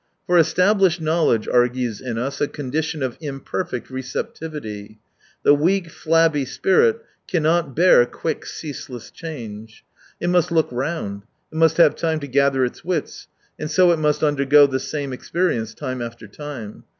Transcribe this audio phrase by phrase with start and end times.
[0.25, 4.97] For established know ledge argues in us a condition of imperfect receptivity.
[5.43, 9.85] The weak, flabby spirit can not bear quick, ceaseless change.
[10.19, 13.27] It must look round, it must have time to gather its wits,
[13.59, 16.83] and so it must undergo the same experience time after time.